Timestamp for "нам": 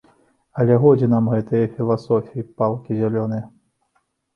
1.11-1.29